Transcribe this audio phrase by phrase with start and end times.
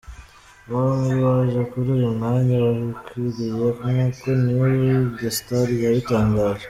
[0.69, 4.17] Bombi baje kuri uyu mwanya babikwiriye nkuko news
[5.19, 6.59] de star yabitangaje.